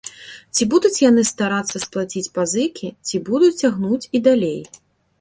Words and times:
Ці 0.55 0.67
будуць 0.71 1.01
яны 1.09 1.25
старацца 1.31 1.83
сплаціць 1.85 2.25
пазыкі, 2.41 2.93
ці 3.09 3.25
будуць 3.31 3.55
цягнуць 3.61 4.07
і 4.15 4.27
далей? 4.31 4.61